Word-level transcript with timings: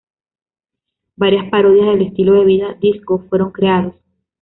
Varias 1.15 1.47
parodias 1.51 1.85
del 1.93 2.07
estilo 2.07 2.33
de 2.33 2.45
vida 2.45 2.73
disco 2.81 3.23
fueron 3.29 3.51
creados. 3.51 3.93